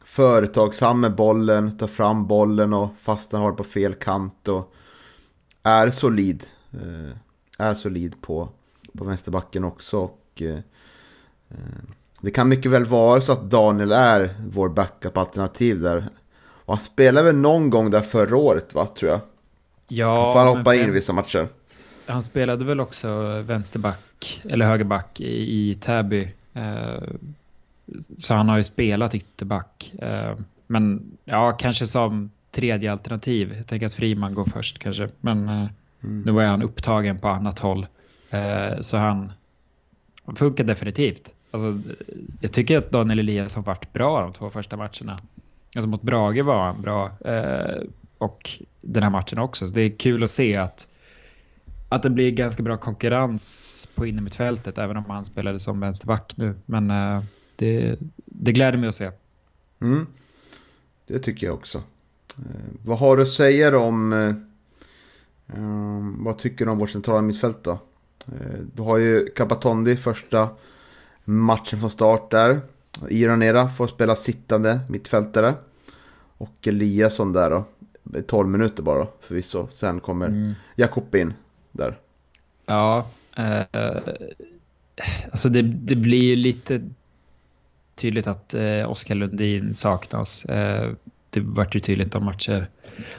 [0.05, 4.73] företagsam med bollen, tar fram bollen och fast han har på fel kant och
[5.63, 6.45] är solid.
[6.73, 7.17] Eh,
[7.57, 8.49] är solid på,
[8.97, 9.97] på vänsterbacken också.
[9.97, 10.59] Och, eh,
[11.49, 11.83] eh,
[12.21, 16.09] det kan mycket väl vara så att Daniel är vår backup-alternativ där.
[16.37, 19.19] Och han spelade väl någon gång där förra året va, tror jag.
[19.87, 20.33] Ja.
[20.33, 21.47] Får han hoppa in i vissa matcher.
[22.05, 26.33] Han spelade väl också vänsterback, eller högerback i, i Täby.
[26.53, 27.03] Eh,
[28.17, 29.93] så han har ju spelat ytterback.
[30.01, 33.53] Eh, men ja, kanske som tredje alternativ.
[33.57, 35.09] Jag tänker att Friman går först kanske.
[35.21, 35.67] Men eh,
[36.03, 36.21] mm.
[36.21, 37.87] nu var han upptagen på annat håll.
[38.29, 39.31] Eh, så han
[40.35, 41.33] funkar definitivt.
[41.51, 41.91] Alltså,
[42.41, 45.19] jag tycker att Daniel Eliasson varit bra de två första matcherna.
[45.75, 47.11] Alltså mot Brage var han bra.
[48.17, 48.49] Och
[48.81, 49.67] den här matchen också.
[49.67, 50.87] Så det är kul att se att,
[51.89, 54.77] att det blir ganska bra konkurrens på innermittfältet.
[54.77, 56.55] Även om han spelade som vänsterback nu.
[56.65, 56.91] Men
[57.55, 59.11] det, det gläder mig att se.
[59.81, 60.07] Mm.
[61.07, 61.77] Det tycker jag också.
[62.37, 62.43] Eh,
[62.83, 64.13] vad har du att säga om...
[64.13, 64.35] Eh,
[65.57, 67.71] um, vad tycker du om vårt centrala mittfält då?
[68.27, 70.49] Eh, du har ju Capatondi första
[71.23, 72.61] matchen från start där.
[73.09, 75.53] Iranera får spela sittande mittfältare.
[76.37, 77.63] Och Eliasson där då.
[78.27, 79.67] 12 minuter bara förvisso.
[79.71, 80.53] Sen kommer mm.
[80.75, 81.33] Jakob in
[81.71, 81.97] där.
[82.65, 83.97] Ja, eh,
[85.31, 86.89] alltså det, det blir ju lite
[87.95, 90.45] tydligt att eh, Oskar Lundin saknas.
[90.45, 90.91] Eh,
[91.29, 92.67] det vart ju tydligt de matcher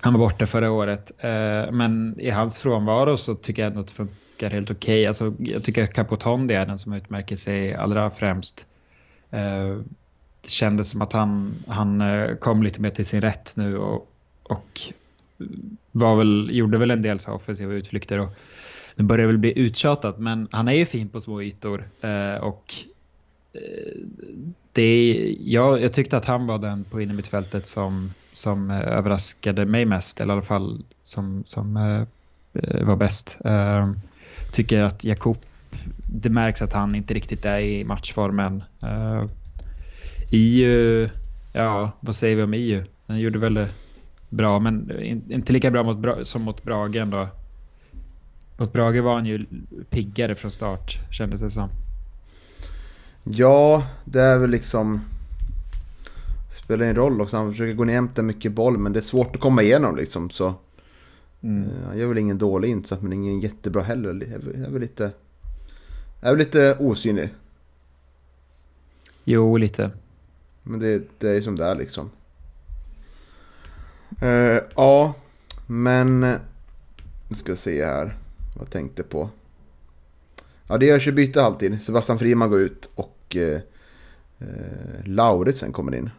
[0.00, 1.12] han var borta förra året.
[1.18, 5.00] Eh, men i hans frånvaro så tycker jag ändå att det funkar helt okej.
[5.00, 5.06] Okay.
[5.06, 8.66] Alltså, jag tycker att Capotondi är den som utmärker sig allra främst.
[9.30, 9.78] Eh,
[10.40, 14.08] det kändes som att han, han eh, kom lite mer till sin rätt nu och,
[14.42, 14.80] och
[15.92, 18.18] var väl, gjorde väl en del så offensiva utflykter.
[18.18, 18.28] Och
[18.94, 21.88] nu börjar väl bli uttjatat, men han är ju fin på små ytor.
[22.00, 22.74] Eh, och
[23.52, 23.60] eh,
[24.76, 29.84] det, jag, jag tyckte att han var den på innermittfältet som, som eh, överraskade mig
[29.84, 32.02] mest, eller i alla fall som, som uh,
[32.86, 33.36] var bäst.
[33.46, 33.92] Uh,
[34.52, 35.36] tycker att Jakob,
[36.12, 38.64] det märks att han inte riktigt är i matchformen.
[38.82, 39.26] Ehm, uh,
[40.30, 41.08] IU,
[41.52, 42.84] ja vad säger vi om IU?
[43.06, 43.68] Den gjorde väl det
[44.28, 47.28] bra, men inte lika bra mot, som mot Brage ändå.
[48.56, 49.40] Mot Brage var han ju
[49.90, 51.70] piggare från start, kändes det som.
[53.30, 55.00] Ja, det är väl liksom...
[56.62, 57.36] Spelar en roll också.
[57.36, 60.30] Han försöker gå ner hämta mycket boll men det är svårt att komma igenom liksom.
[60.30, 60.54] Så,
[61.40, 61.70] mm.
[61.70, 64.26] Eh, han gör väl ingen dålig insats men ingen jättebra heller.
[64.30, 65.10] Jag är väl lite...
[66.20, 67.28] Är väl lite osynlig.
[69.24, 69.90] Jo, lite.
[70.62, 72.10] Men det, det är som det är liksom.
[74.22, 75.14] Uh, ja,
[75.66, 76.20] men...
[77.28, 78.16] Nu ska se här.
[78.56, 79.30] Vad jag tänkte på.
[80.68, 81.82] Ja, det görs ju byte alltid.
[81.82, 83.60] Sebastian Friman går ut och och eh,
[84.38, 86.10] eh, Lauritsen kommer in.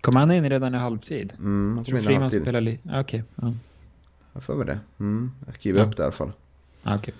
[0.00, 1.32] Kommer han in redan i halvtid?
[1.38, 2.88] Mm, jag tror Freeman spelar lite...
[2.88, 3.00] Okej.
[3.00, 3.22] Okay.
[3.34, 3.52] Ja.
[4.32, 4.78] Jag får med det.
[5.00, 5.86] Mm, jag skriver ja.
[5.86, 6.32] upp det i alla fall.
[6.82, 7.14] Okay.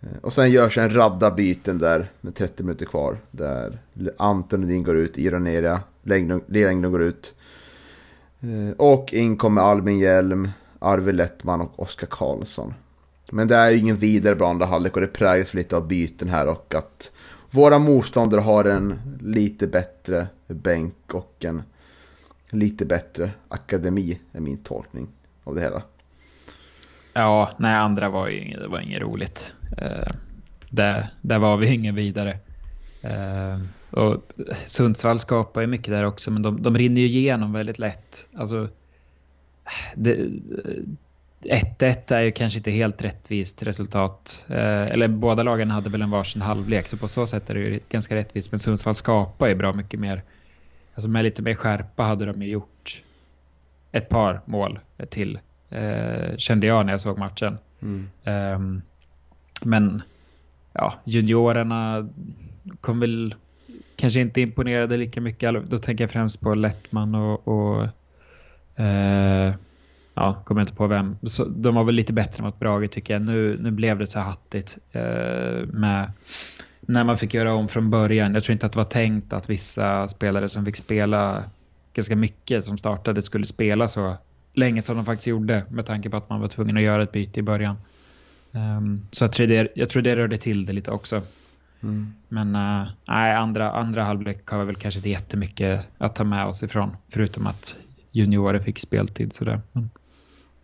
[0.00, 3.18] Eh, och sen görs en radda byten där med 30 minuter kvar.
[3.30, 3.78] Där
[4.16, 7.34] Anton Edin går ut, Ironeria, Lenglund går ut.
[8.40, 12.74] Eh, och in kommer Albin Hjelm, Arvid Lettman och Oskar Karlsson.
[13.30, 16.46] Men det är ingen vidare bra andra halvlek och det präglas lite av byten här
[16.46, 17.12] och att
[17.50, 21.62] våra motståndare har en lite bättre bänk och en
[22.50, 25.08] lite bättre akademi, är min tolkning
[25.44, 25.82] av det hela.
[27.12, 29.52] Ja, nej, andra var ju inget, det var inget roligt.
[29.78, 30.12] Eh,
[30.70, 32.38] där, där var vi ingen vidare.
[33.02, 33.60] Eh,
[33.90, 34.32] och
[34.66, 38.26] Sundsvall skapar ju mycket där också, men de, de rinner ju igenom väldigt lätt.
[38.34, 38.68] Alltså,
[39.94, 40.28] det,
[41.40, 44.44] 1-1 är ju kanske inte helt rättvist resultat.
[44.48, 47.60] Eh, eller båda lagen hade väl en varsin halvlek, så på så sätt är det
[47.60, 48.52] ju ganska rättvist.
[48.52, 50.22] Men Sundsvall skapar ju bra mycket mer.
[50.94, 53.02] Alltså med lite mer skärpa hade de ju gjort
[53.92, 55.38] ett par mål till,
[55.70, 57.58] eh, kände jag när jag såg matchen.
[57.82, 58.10] Mm.
[58.24, 58.82] Um,
[59.62, 60.02] men
[60.72, 62.08] ja, juniorerna
[62.80, 63.34] kom väl
[63.96, 65.70] kanske inte imponerade lika mycket.
[65.70, 67.88] Då tänker jag främst på Lettman och, och
[68.84, 69.54] eh,
[70.14, 71.16] ja, kommer inte på vem.
[71.22, 73.22] Så de var väl lite bättre mot Brage tycker jag.
[73.22, 76.12] Nu, nu blev det så hattigt eh, med
[76.80, 78.34] när man fick göra om från början.
[78.34, 81.44] Jag tror inte att det var tänkt att vissa spelare som fick spela
[81.94, 84.16] ganska mycket som startade skulle spela så
[84.52, 87.12] länge som de faktiskt gjorde med tanke på att man var tvungen att göra ett
[87.12, 87.76] byte i början.
[88.52, 91.22] Um, så jag tror, det, jag tror det rörde till det lite också.
[91.82, 92.14] Mm.
[92.28, 96.46] Men uh, nej, andra, andra halvlek har vi väl kanske inte jättemycket att ta med
[96.46, 96.96] oss ifrån.
[97.08, 97.76] Förutom att
[98.10, 99.60] juniorer fick speltid sådär.
[99.72, 99.90] Men...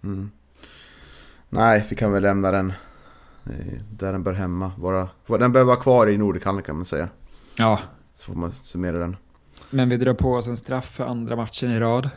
[0.07, 0.31] Mm.
[1.49, 2.73] Nej, vi kan väl lämna den
[3.45, 4.73] eh, där den bör hemma.
[4.79, 7.09] Vara, den bör vara kvar i Nordikallen kan man säga.
[7.59, 7.79] Ja.
[8.15, 9.17] Så får man summera den.
[9.71, 12.11] Men vi drar på oss en straff för andra matchen i rad.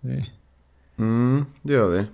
[0.00, 0.26] Det...
[0.96, 2.06] Mm, det gör vi.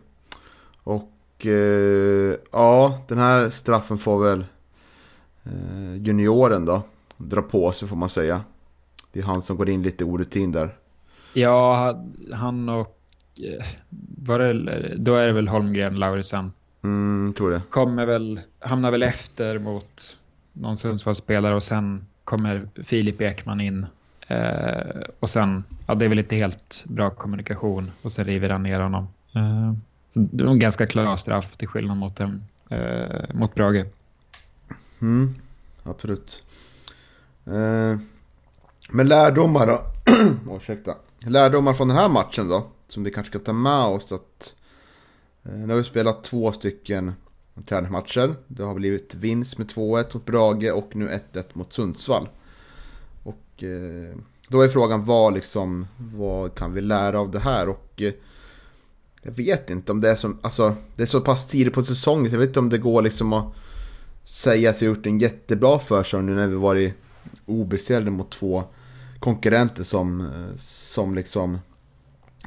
[0.76, 4.46] Och eh, ja, den här straffen får väl
[5.44, 6.82] eh, junioren då
[7.16, 8.44] dra på sig får man säga.
[9.12, 10.76] Det är han som går in lite orutin där.
[11.32, 11.94] Ja,
[12.32, 13.03] han och
[14.24, 16.52] var det, då är det väl Holmgren, Lauritsen.
[16.82, 17.62] Mm, tror det.
[17.70, 20.16] Kommer väl, hamnar väl efter mot
[20.52, 23.86] någon Sundsvallsspelare och sen kommer Filip Ekman in.
[24.28, 28.62] Eh, och sen, ja det är väl inte helt bra kommunikation och sen river han
[28.62, 29.08] ner honom.
[29.34, 29.72] Eh,
[30.12, 32.28] det var en ganska klar straff till skillnad mot, eh,
[33.34, 33.86] mot Brage.
[35.00, 35.34] Mm,
[35.82, 36.42] absolut.
[37.46, 37.98] Eh,
[38.90, 39.80] men lärdomar då?
[40.56, 40.94] Ursäkta.
[41.18, 42.66] Lärdomar från den här matchen då?
[42.94, 44.54] Som vi kanske ska ta med oss att
[45.44, 47.12] eh, nu har vi spelat två stycken
[47.66, 48.34] träningsmatcher.
[48.46, 52.28] Det har blivit vinst med 2-1 mot Brage och nu 1-1 mot Sundsvall.
[53.22, 54.16] Och eh,
[54.48, 57.68] då är frågan vad, liksom, vad kan vi lära av det här?
[57.68, 58.12] Och eh,
[59.22, 62.30] Jag vet inte om det är som, alltså det är så pass tidigt på säsongen
[62.30, 63.54] så jag vet inte om det går liksom att
[64.24, 66.94] säga att vi har gjort en jättebra försäsong nu när vi varit
[67.46, 68.64] obesegrade mot två
[69.18, 71.58] konkurrenter som, eh, som liksom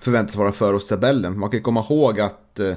[0.02, 1.40] förväntas vara före oss tabellen.
[1.40, 2.76] Man kan komma ihåg att, eh,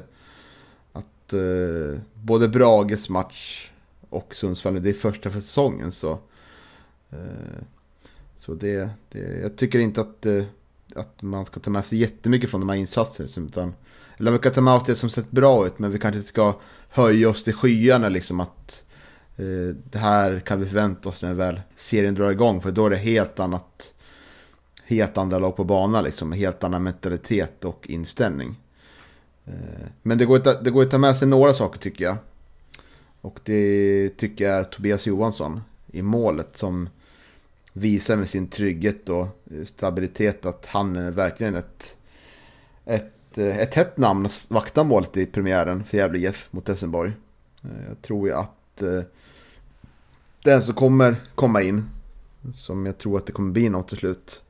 [0.93, 3.71] att eh, både Brages match
[4.11, 5.93] och Sundsvall, det är första för säsongen.
[5.93, 6.19] Så,
[7.11, 7.63] eh,
[8.39, 10.27] så det, det, jag tycker inte att,
[10.95, 13.25] att man ska ta med sig jättemycket från de här insatserna.
[13.25, 13.75] Liksom, utan,
[14.19, 16.55] eller man kan ta med oss det som sett bra ut, men vi kanske ska
[16.89, 18.09] höja oss till skyarna.
[18.09, 18.85] Liksom, att
[19.91, 22.61] det här kan vi förvänta oss när väl serien drar igång.
[22.61, 23.90] För då är det helt annat
[24.91, 26.33] helt andra lag på banan liksom.
[26.33, 28.57] Helt annan mentalitet och inställning.
[29.47, 32.17] Eh, men det går, att, det går att ta med sig några saker tycker jag.
[33.21, 36.89] Och det tycker jag är Tobias Johansson i målet som
[37.73, 39.27] visar med sin trygghet och
[39.67, 41.97] stabilitet att han är verkligen ett,
[42.85, 47.13] ett, eh, ett hett namn att vakta målet i premiären för Gävle IF mot Helsingborg.
[47.63, 48.83] Eh, jag tror ju att
[50.45, 51.91] den som kommer komma in,
[52.55, 54.41] som jag tror att det kommer bli något till slut,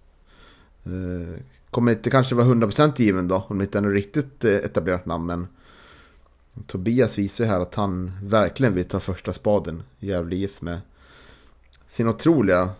[0.84, 1.40] Eh,
[1.70, 5.06] kommer inte kanske vara 100% given då, om det inte är något riktigt eh, etablerat
[5.06, 5.26] namn.
[5.26, 5.48] Men
[6.66, 10.80] Tobias visar ju här att han verkligen vill ta första spaden i Gävle IF med
[11.88, 12.70] sin otroliga,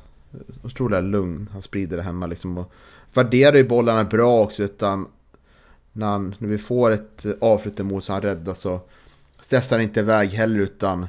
[0.63, 1.49] otroliga lugn.
[1.53, 2.59] Han sprider det hemma liksom.
[2.59, 2.73] Och
[3.15, 4.63] värderar ju bollarna bra också.
[4.63, 5.07] Utan
[5.93, 8.81] när, han, när vi får ett eh, avslut emot så han räddar så
[9.41, 11.07] stressar han inte iväg heller utan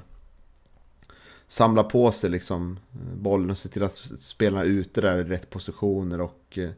[1.52, 5.24] samlar på sig liksom eh, bollen och ser till att spelarna är ute där i
[5.24, 6.70] rätt positioner och eh,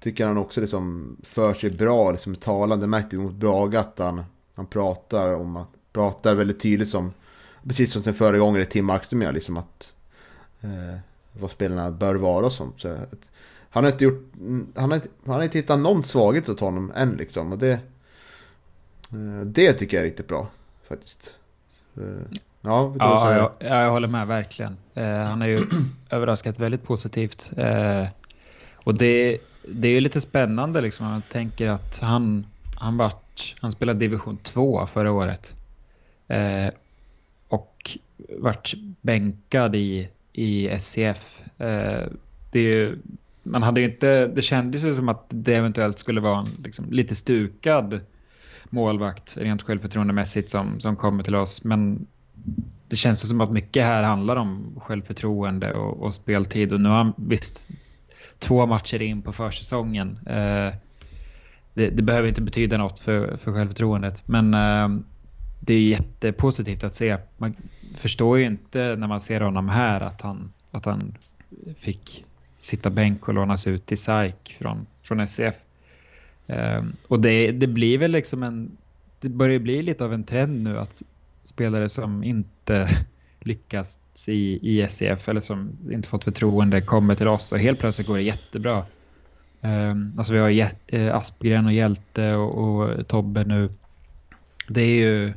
[0.00, 2.86] tycker han också liksom för sig bra, liksom talande.
[2.86, 7.12] Märkte vi mot Braga att han, han pratar om att, pratar väldigt tydligt som,
[7.62, 9.92] precis som sen föregångare Tim Markström gör, liksom att
[10.60, 10.98] eh,
[11.32, 12.80] vad spelarna bör vara och sånt.
[12.80, 13.30] Så, att,
[13.70, 16.60] han har inte gjort, mm, han har inte, han har inte hittat någon svaghet åt
[16.60, 17.52] honom än liksom.
[17.52, 17.72] Och det,
[19.12, 20.48] eh, det tycker jag är riktigt bra
[20.88, 21.34] faktiskt.
[21.96, 22.36] Eh,
[22.66, 24.76] ja, ja jag, jag håller med verkligen.
[24.94, 25.66] Eh, han har ju
[26.10, 27.52] överraskat väldigt positivt.
[27.56, 28.06] Eh,
[28.84, 31.06] och det det är lite spännande liksom.
[31.06, 35.54] Man tänker att han, han, vart, han spelade division 2 förra året.
[36.28, 36.68] Eh,
[37.48, 37.98] och
[38.38, 41.38] vart bänkad i, i SCF.
[41.58, 42.02] Eh,
[42.50, 42.98] det, ju,
[43.42, 47.14] man hade inte, det kändes ju som att det eventuellt skulle vara en liksom, lite
[47.14, 48.00] stukad
[48.64, 51.64] målvakt rent självförtroendemässigt som, som kommer till oss.
[51.64, 52.06] Men
[52.88, 56.72] det känns som att mycket här handlar om självförtroende och, och speltid.
[56.72, 57.68] Och nu har han visst
[58.38, 60.18] två matcher in på försäsongen.
[60.26, 60.74] Eh,
[61.74, 64.88] det, det, behöver inte betyda något för, för självförtroendet, men eh,
[65.60, 67.16] det är jättepositivt att se.
[67.36, 67.54] Man
[67.94, 71.14] förstår ju inte när man ser honom här att han, att han
[71.78, 72.24] fick
[72.58, 75.54] sitta bänk och lånas ut till SAIK från, från SCF.
[76.46, 78.76] Eh, och det, det blir väl liksom en,
[79.20, 81.02] det börjar bli lite av en trend nu att
[81.46, 82.88] spelare som inte
[83.40, 88.08] lyckas i, i SCF eller som inte fått förtroende kommer till oss och helt plötsligt
[88.08, 88.84] går det jättebra.
[89.60, 93.68] Um, alltså vi har Jät eh, Aspgren och Hjälte och, och, Tobbe nu.
[94.68, 95.32] Det är ju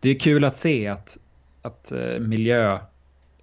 [0.00, 1.18] det är kul att se att,
[1.62, 2.78] att uh, miljö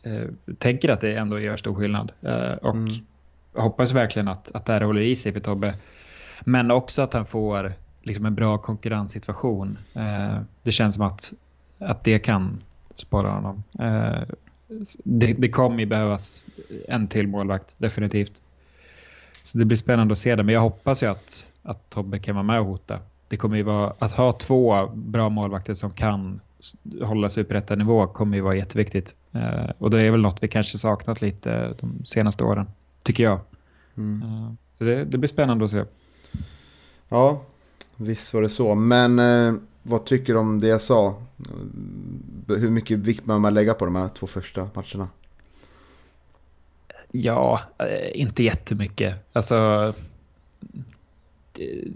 [0.07, 2.11] uh, tänker att det ändå gör stor skillnad.
[2.25, 2.93] Uh, och mm.
[3.53, 5.75] hoppas verkligen att, att det här håller i sig för Tobbe.
[6.41, 9.77] Men också att han får liksom en bra konkurrenssituation.
[10.63, 11.33] det känns som att,
[11.79, 12.63] att det kan
[12.95, 13.63] spara honom.
[13.79, 14.21] Eh,
[15.03, 16.43] det, det kommer ju behövas
[16.87, 18.41] en till målvakt, definitivt.
[19.43, 22.35] Så det blir spännande att se det, men jag hoppas ju att, att Tobbe kan
[22.35, 22.99] vara med och hota.
[23.27, 26.39] Det kommer ju vara, att ha två bra målvakter som kan
[27.01, 29.15] hålla sig på rätta nivå kommer ju vara jätteviktigt.
[29.31, 32.67] Eh, och det är väl något vi kanske saknat lite de senaste åren,
[33.03, 33.39] tycker jag.
[33.97, 34.21] Mm.
[34.21, 35.83] Eh, så det, det, blir spännande att se.
[37.09, 37.41] Ja,
[37.95, 38.75] visst var det så.
[38.75, 41.22] Men eh, vad tycker du om det jag sa?
[41.49, 45.09] Eh, hur mycket vikt behöver man lägga på de här två första matcherna?
[47.11, 49.15] Ja, eh, inte jättemycket.
[49.33, 49.93] Alltså,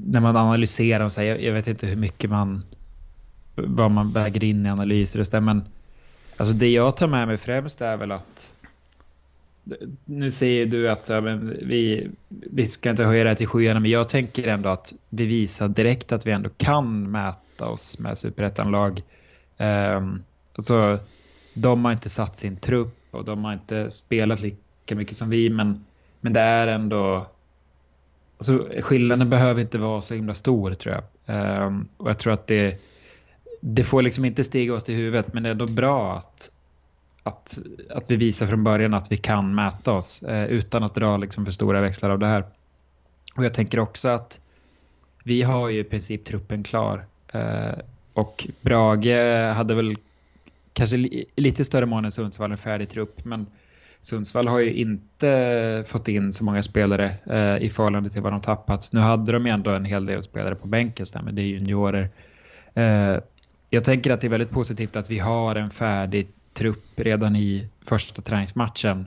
[0.05, 2.63] när man analyserar och här, jag vet inte hur mycket man,
[3.55, 5.62] vad man väger in i analyser och men
[6.38, 8.49] alltså det jag tar med mig främst är väl att
[10.05, 13.79] nu säger du att ja, men vi, vi ska inte höja det här till skyarna,
[13.79, 18.17] men jag tänker ändå att vi visar direkt att vi ändå kan mäta oss med
[18.17, 19.01] superettan-lag.
[19.58, 20.24] Um,
[20.56, 21.00] alltså,
[21.54, 25.50] de har inte satt sin trupp och de har inte spelat lika mycket som vi,
[25.50, 25.86] men,
[26.22, 27.28] men det är ändå...
[28.38, 31.04] Alltså, skillnaden behöver inte vara så himla stor, tror jag.
[31.65, 32.82] Um, och jag tror att det,
[33.62, 36.52] det får liksom inte stiga oss till huvudet, men det är ändå bra att
[37.28, 37.58] att,
[37.89, 41.46] att vi visar från början att vi kan mäta oss eh, utan att dra liksom
[41.46, 42.43] för stora växlar av det här.
[43.36, 44.39] Och jag tänker också att
[45.24, 47.06] vi har ju i princip truppen klar.
[47.34, 47.74] Eh,
[48.17, 49.97] och Brage hade väl
[50.73, 53.45] kanske li lite större mån än Sundsvall en färdig trupp, men
[54.01, 58.41] Sundsvall har ju inte fått in så många spelare eh, i förhållande till vad de
[58.41, 58.89] tappat.
[58.91, 62.10] Nu hade de ju ändå en hel del spelare på bänken, men det är juniorer.
[62.73, 63.17] Eh,
[63.69, 67.67] jag tänker att det är väldigt positivt att vi har en färdig trupp redan i
[67.86, 69.06] första träningsmatchen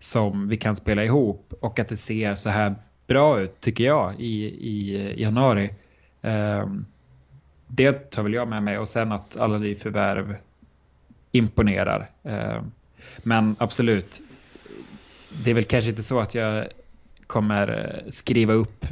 [0.00, 2.74] som vi kan spela ihop och att det ser så här
[3.06, 5.70] bra ut tycker jag i, i januari.
[6.22, 6.66] Eh,
[7.76, 10.36] det tar väl jag med mig och sen att alla nyförvärv
[11.32, 12.10] imponerar.
[12.22, 12.62] Eh,
[13.18, 14.20] men absolut,
[15.44, 16.66] det är väl kanske inte så att jag
[17.26, 18.86] kommer eh, skriva upp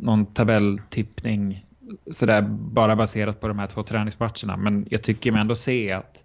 [0.00, 1.64] någon tabelltippning
[2.10, 4.56] sådär bara baserat på de här två träningsmatcherna.
[4.56, 6.24] Men jag tycker mig ändå se att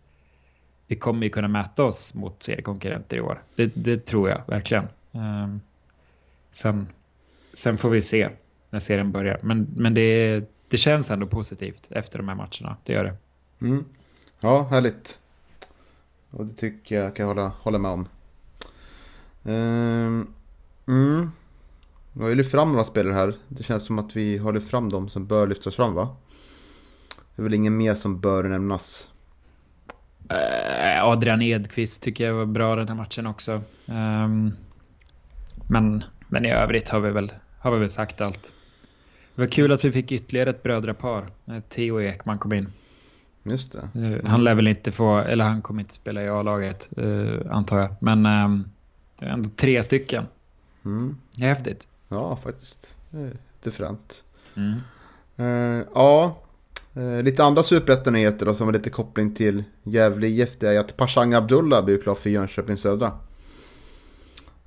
[0.88, 3.42] vi kommer ju kunna mäta oss mot seriekonkurrenter i år.
[3.56, 4.84] Det, det tror jag verkligen.
[5.12, 5.56] Eh,
[6.52, 6.88] sen,
[7.54, 8.30] sen får vi se
[8.70, 9.40] när serien börjar.
[9.42, 12.78] Men, men det, det känns ändå positivt efter de här matcherna.
[12.84, 13.16] Det gör det.
[13.66, 13.86] Mm.
[14.40, 15.20] Ja, härligt.
[16.32, 18.08] Och det tycker jag kan hålla, hålla med om.
[19.44, 20.34] Um,
[20.88, 21.32] mm.
[22.14, 23.34] Vi har ju lyft fram några spelare här.
[23.48, 26.16] Det känns som att vi har lyft fram dem som bör lyftas fram va?
[27.36, 29.10] Det är väl ingen mer som bör nämnas.
[30.32, 33.62] Uh, Adrian Edqvist tycker jag var bra den här matchen också.
[33.86, 34.54] Um,
[35.68, 38.52] men, men i övrigt har vi, väl, har vi väl sagt allt.
[39.40, 41.32] Det var kul att vi fick ytterligare ett brödrapar.
[41.70, 42.68] Theo Ekman kom in.
[43.44, 44.00] Just det.
[44.00, 47.80] Uh, han lär väl inte få, eller han kommer inte spela i A-laget uh, antar
[47.80, 47.96] jag.
[48.00, 48.70] Men um,
[49.20, 50.26] det är ändå tre stycken.
[50.86, 51.18] Mm.
[51.38, 51.88] Häftigt.
[52.10, 52.96] Ja, faktiskt.
[53.12, 54.24] Lite fränt.
[54.56, 54.80] Mm.
[55.40, 56.38] Uh, ja,
[56.98, 60.60] uh, lite andra superettan-nyheter då som har lite koppling till Gävle IF.
[60.60, 63.12] Det är att Pashang Abdullah blir klar för Jönköping Södra.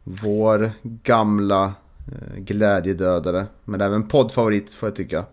[0.05, 1.75] Vår gamla
[2.37, 3.47] glädjedödare.
[3.65, 5.25] Men även poddfavorit får jag tycka.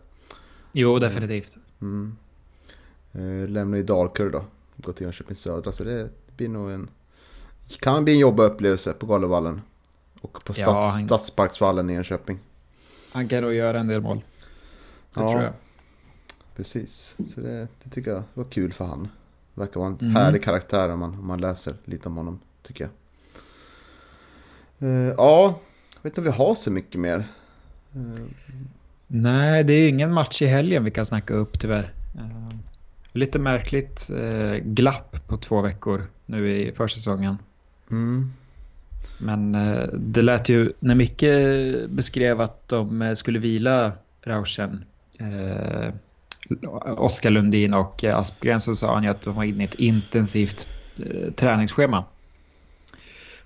[0.71, 1.57] Jo, definitivt.
[1.81, 2.15] Mm.
[3.15, 4.45] Uh, lämnar ju Dalkurd då.
[4.77, 5.71] Går till Jönköping Södra.
[5.71, 6.89] Så det blir nog en...
[7.79, 9.61] Kan bli en jobbig upplevelse på Galovallen.
[10.21, 12.39] Och på Ja, stads, han- Stadsparksvallen i Enköping.
[13.13, 14.17] Han kan nog göra en del mål.
[15.13, 15.31] Det Ja.
[15.31, 15.53] tror jag.
[16.55, 19.07] Precis, så det, det tycker jag var kul för han.
[19.53, 20.15] Verkar vara en Mm.
[20.15, 22.91] härlig karaktär om man, om man läser lite om honom, tycker jag.
[24.89, 25.59] Eh, ja,
[26.01, 27.27] vet inte om vi har så mycket mer.
[29.07, 31.93] Nej, det är ingen match i helgen vi kan snacka upp tyvärr.
[32.17, 32.57] Eh,
[33.13, 37.37] lite märkligt eh, glapp på två veckor nu i försäsongen.
[37.91, 38.33] mm,
[39.17, 41.23] Men eh, det lät ju, när Micke
[41.89, 44.83] beskrev att de skulle vila Rauschen,
[45.17, 45.93] eh,
[46.97, 50.69] Oskar Lundin och Aspgren så sa han ju att de var inne i ett intensivt
[50.99, 52.03] eh, träningsschema.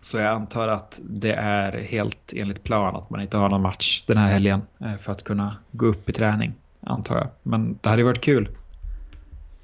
[0.04, 4.04] Så jag antar att det är helt enligt plan att man inte har någon match
[4.08, 7.28] den här helgen eh, för att kunna gå upp i träning, antar jag.
[7.44, 8.50] Men det hade varit kul.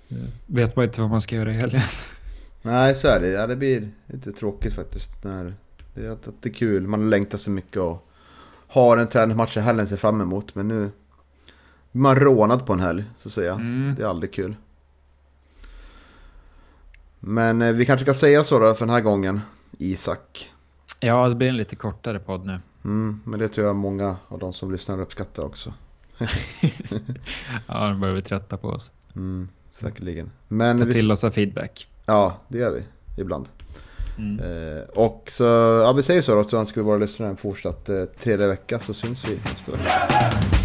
[0.09, 1.81] Eh, Vet man inte vad man ska göra i helgen.
[2.61, 3.27] nej, så är det.
[3.27, 5.23] Ja, det blir lite tråkigt faktiskt.
[5.23, 5.53] När
[5.93, 8.09] det, är, att, det är kul, man längtar så mycket och
[8.67, 10.55] har en träningsmatch i helgen att se fram emot.
[10.55, 10.91] Men nu
[11.91, 13.53] blir man rånad på en helg, så att säga.
[13.53, 13.95] Mm.
[13.95, 14.55] Det är aldrig kul.
[17.19, 19.41] Men eh, vi kanske kan säga så då för den här gången,
[19.81, 20.51] Isak.
[20.99, 22.59] Ja, det blir en lite kortare podd nu.
[22.83, 25.73] Mm, men det tror jag många av de som lyssnar uppskattar också.
[27.67, 28.91] Ja, de börjar bli trötta på oss.
[29.15, 30.31] Mm, säkerligen.
[30.47, 31.87] Men Ta vi, till oss av feedback.
[32.05, 32.83] ja, det gör vi
[33.21, 33.45] ibland.
[34.17, 34.39] Mm.
[34.39, 35.43] Eh, och så,
[35.83, 38.79] ja vi säger så då, så önskar vi våra lyssnare en fortsatt eh, tredje vecka
[38.79, 40.58] så syns vi nästa vecka.